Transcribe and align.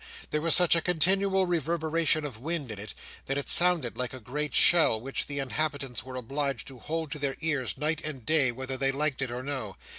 There 0.31 0.41
was 0.41 0.55
such 0.55 0.75
a 0.75 0.81
continual 0.81 1.45
reverberation 1.45 2.25
of 2.25 2.39
wind 2.39 2.71
in 2.71 2.79
it, 2.79 2.95
that 3.27 3.37
it 3.37 3.49
sounded 3.49 3.99
like 3.99 4.13
a 4.15 4.19
great 4.19 4.55
shell, 4.55 4.99
which 4.99 5.27
the 5.27 5.37
inhabitants 5.37 6.03
were 6.03 6.15
obliged 6.15 6.65
to 6.69 6.79
hold 6.79 7.11
to 7.11 7.19
their 7.19 7.35
ears 7.39 7.77
night 7.77 8.03
and 8.03 8.25
day, 8.25 8.51
whether 8.51 8.77
they 8.77 8.91
liked 8.91 9.21
it 9.21 9.29
or 9.29 9.43
no. 9.43 9.75